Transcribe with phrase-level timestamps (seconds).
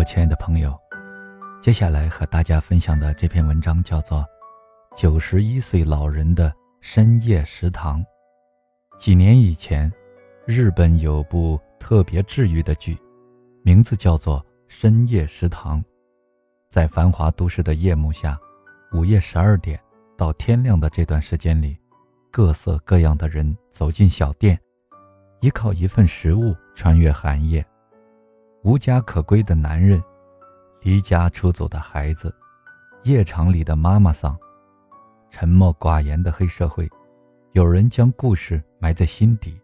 [0.00, 0.74] 我亲爱的朋友，
[1.60, 4.20] 接下来和大家分享的这篇文章叫做
[4.96, 8.00] 《九十一岁老人的深夜食堂》。
[8.98, 9.92] 几年以前，
[10.46, 12.98] 日本有部特别治愈的剧，
[13.62, 15.78] 名字叫做《深夜食堂》。
[16.70, 18.40] 在繁华都市的夜幕下，
[18.94, 19.78] 午夜十二点
[20.16, 21.78] 到天亮的这段时间里，
[22.30, 24.58] 各色各样的人走进小店，
[25.42, 27.62] 依靠一份食物穿越寒夜。
[28.62, 30.02] 无家可归的男人，
[30.82, 32.34] 离家出走的孩子，
[33.04, 34.38] 夜场里的妈妈桑，
[35.30, 36.86] 沉默寡言的黑社会，
[37.52, 39.58] 有人将故事埋在心底，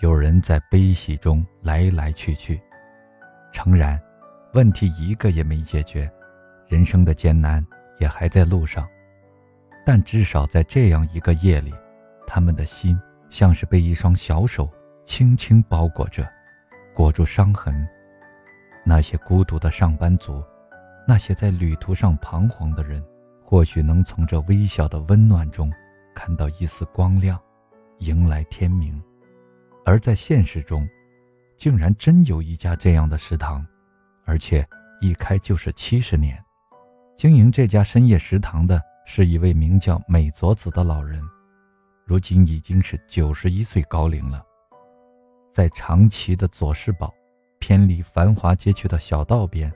[0.00, 2.58] 有人在悲喜中来来去去。
[3.52, 4.00] 诚然，
[4.54, 6.10] 问题一个也没解决，
[6.66, 7.64] 人生的艰难
[7.98, 8.88] 也还在路上。
[9.84, 11.74] 但至少在这样一个夜里，
[12.26, 12.98] 他们的心
[13.28, 14.66] 像是被一双小手
[15.04, 16.26] 轻轻包裹着，
[16.94, 17.86] 裹住伤痕。
[18.84, 20.42] 那些孤独的上班族，
[21.06, 23.04] 那些在旅途上彷徨的人，
[23.44, 25.72] 或许能从这微小的温暖中
[26.14, 27.40] 看到一丝光亮，
[27.98, 29.00] 迎来天明。
[29.84, 30.88] 而在现实中，
[31.56, 33.64] 竟然真有一家这样的食堂，
[34.24, 34.66] 而且
[35.00, 36.42] 一开就是七十年。
[37.16, 41.22] 经营这家深夜食堂的是一位名叫美佐子的老人，
[42.06, 44.42] 如今已经是九十一岁高龄了，
[45.50, 47.12] 在长崎的佐世保。
[47.60, 49.72] 偏离繁华街区的小道边，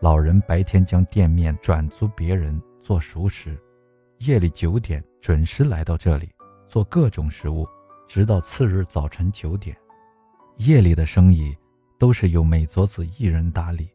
[0.00, 3.56] 老人白天将店面转租别人做熟食，
[4.18, 6.28] 夜里九点准时来到这里
[6.66, 7.68] 做各种食物，
[8.08, 9.76] 直到次日早晨九点。
[10.56, 11.56] 夜里的生意
[11.98, 13.88] 都是由美佐子一人打理，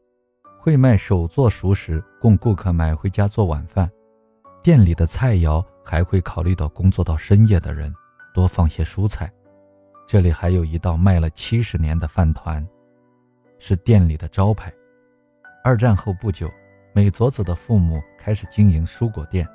[0.59, 3.91] 会卖手做熟食供顾客买回家做晚饭。
[4.61, 7.93] 店里的菜肴还会考虑到工作到深夜的人，
[8.33, 9.29] 多放些蔬菜。
[10.07, 12.65] 这里还有一道卖了七十年的饭团。
[13.59, 14.71] 是店里的招牌。
[15.63, 16.51] 二战后不久，
[16.93, 19.47] 美佐子的父母开始经营蔬果店。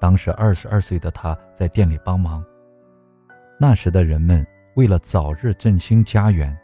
[0.00, 2.44] 当时二十二岁的他在店里帮忙。
[3.58, 6.56] 那时的人们为了早日振兴家园，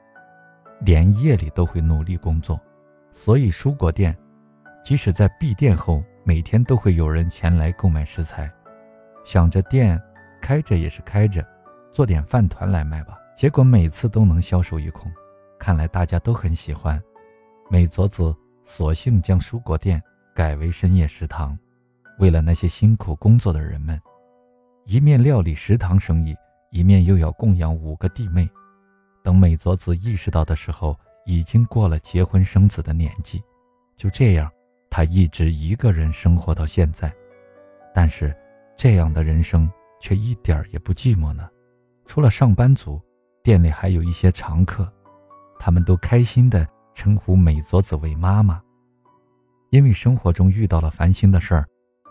[0.80, 2.60] 连夜里都会努力工作，
[3.10, 4.16] 所以蔬果店
[4.84, 8.48] 即使在闭店后，每天都会有人前来购买食材。
[9.24, 10.00] 想着店
[10.40, 11.44] 开着也是开着，
[11.90, 13.18] 做点饭团来卖吧。
[13.34, 15.10] 结果每次都能销售一空。
[15.64, 17.02] 看来大家都很喜欢，
[17.70, 18.36] 美佐子
[18.66, 19.98] 索性将蔬果店
[20.34, 21.58] 改为深夜食堂。
[22.18, 23.98] 为了那些辛苦工作的人们，
[24.84, 26.36] 一面料理食堂生意，
[26.70, 28.46] 一面又要供养五个弟妹。
[29.22, 33.42] 等美佐子意识到的时候，已经过了结婚生子的年纪。
[33.96, 34.52] 就这样，
[34.90, 37.10] 她一直一个人生活到现在。
[37.94, 38.36] 但是，
[38.76, 39.66] 这样的人生
[39.98, 41.48] 却一点也不寂寞呢。
[42.04, 43.00] 除了上班族，
[43.42, 44.86] 店里还有一些常客。
[45.58, 48.60] 他们都开心地称呼美佐子为妈妈，
[49.70, 51.66] 因为生活中遇到了烦心的事儿，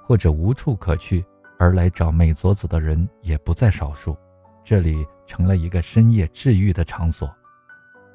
[0.05, 1.23] 或者无处可去
[1.57, 4.17] 而来找美佐子的人也不在少数，
[4.63, 7.33] 这里成了一个深夜治愈的场所。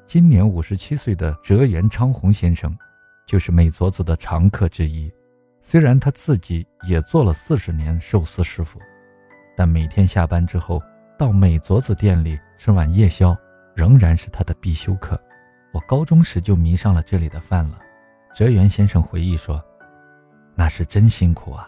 [0.05, 2.75] 今年五十七岁的泽原昌宏先生，
[3.27, 5.11] 就是美佐子的常客之一。
[5.61, 8.79] 虽然他自己也做了四十年寿司师傅，
[9.55, 10.81] 但每天下班之后
[11.17, 13.37] 到美佐子店里吃碗夜宵，
[13.75, 15.19] 仍然是他的必修课。
[15.71, 17.79] 我高中时就迷上了这里的饭了，
[18.33, 19.63] 哲元先生回忆说
[20.55, 21.67] ：“那是真辛苦啊，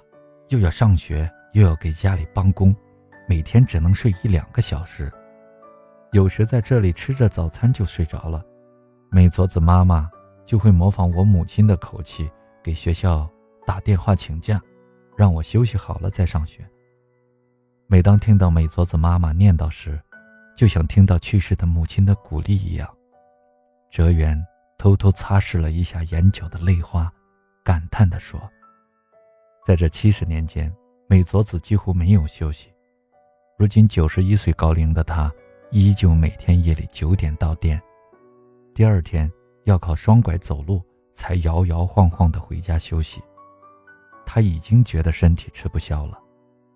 [0.50, 2.75] 又要上学，又要给家里帮工，
[3.28, 5.12] 每天只能睡一两个小时，
[6.12, 8.44] 有时在这里吃着早餐就睡着了。
[9.12, 10.09] 美佐子妈妈
[10.45, 12.29] 就会模仿我母亲的口气，
[12.63, 13.29] 给学校
[13.68, 14.59] 打电话请假，
[15.16, 16.68] 让我休息好了再上学。
[17.85, 20.01] 每当听到美佐子妈妈念叨时，
[20.62, 22.88] 就像听到去世的母亲的鼓励一样。”
[23.90, 24.40] 哲元
[24.78, 27.12] 偷偷擦拭了一下眼角的泪花，
[27.64, 28.40] 感叹地说
[29.66, 30.72] ：“在这七十年间，
[31.08, 32.72] 美佐子几乎没有休息。
[33.58, 35.34] 如今九十一岁高龄的他，
[35.72, 37.81] 依旧每天夜里九点到店，
[38.75, 39.31] 第二天
[39.64, 40.80] 要靠双拐走路，
[41.12, 43.19] 才摇摇晃晃地回家休息。
[44.28, 46.19] 他已经觉得身体吃不消了，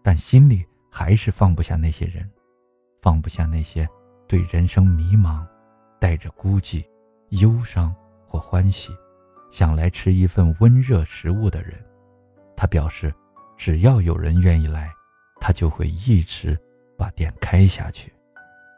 [0.02, 2.28] 但心里还是放不下那些人，
[3.06, 3.88] 放不下那些
[4.28, 5.46] 对人生迷茫，
[6.00, 6.84] 带着孤寂。”
[7.42, 7.94] 忧伤
[8.26, 8.96] 或欢喜，
[9.52, 11.74] 想来吃一份温热食物的人，
[12.56, 13.14] 他表示，
[13.58, 14.92] 只要有人愿意来，
[15.42, 16.58] 他就会一直
[16.98, 18.14] 把店开下去。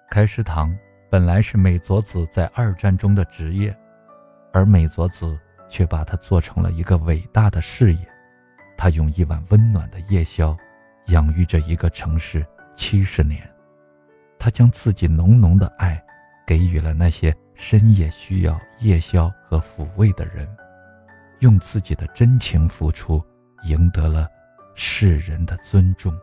[0.09, 0.75] 开食堂
[1.09, 3.77] 本来是美佐子在二战中的职业，
[4.53, 5.37] 而美佐子
[5.69, 8.07] 却把它做成了一个伟大的事业。
[8.77, 10.57] 他用一碗温暖的夜宵，
[11.07, 12.45] 养育着一个城市
[12.75, 13.47] 七十年。
[14.47, 16.01] 他将自己浓浓的爱。
[16.45, 20.47] 给予了那些深夜需要夜宵和抚慰的人，
[21.39, 23.21] 用自己的真情付出，
[23.65, 24.25] 赢得了
[24.73, 26.17] 世人的尊重。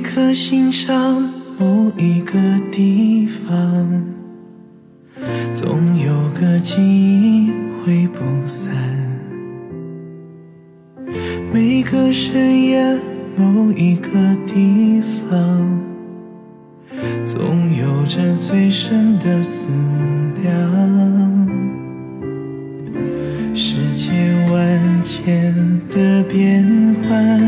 [0.00, 1.28] 每颗心上
[1.58, 2.38] 某一个
[2.70, 4.04] 地方，
[5.52, 7.50] 总有个记忆
[7.82, 8.72] 挥不散。
[11.52, 12.96] 每个深夜
[13.36, 14.10] 某一个
[14.46, 15.80] 地方，
[17.24, 19.66] 总有着最深的思
[20.44, 20.54] 量。
[23.52, 24.12] 世界
[24.52, 25.52] 万千
[25.90, 26.64] 的变
[27.02, 27.47] 幻，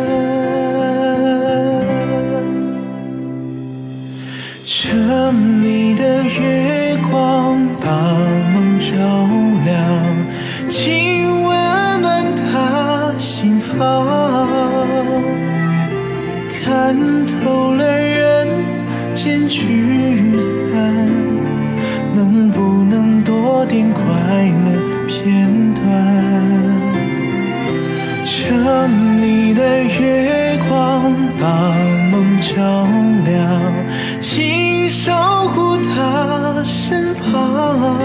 [36.63, 37.95] 身旁。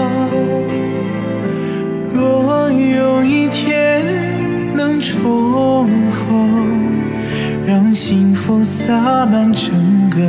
[2.13, 4.03] 若有一天
[4.75, 6.89] 能重逢，
[7.65, 10.19] 让幸福洒满整个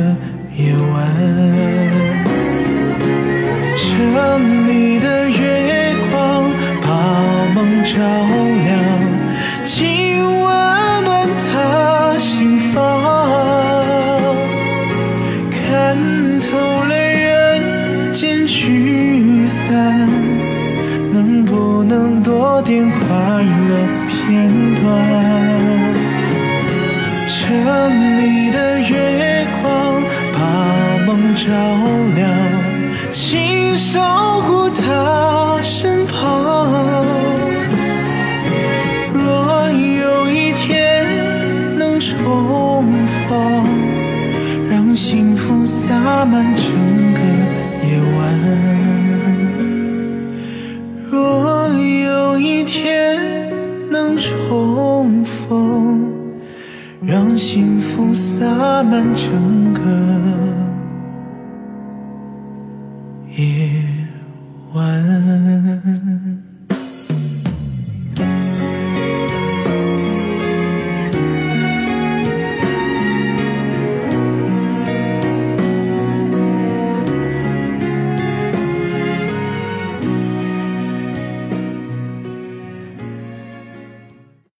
[0.55, 1.07] 夜晚。
[3.75, 6.51] 城里的月光
[6.81, 6.87] 把
[7.55, 7.97] 梦照
[19.69, 20.09] 散，
[21.13, 24.83] 能不能多点快乐片段？
[27.27, 27.37] 城
[28.17, 30.01] 里的月光
[30.33, 30.39] 把
[31.05, 31.45] 梦照
[32.15, 32.27] 亮，
[33.11, 33.99] 请守
[34.41, 34.81] 护它
[57.39, 59.58] 幸福洒满整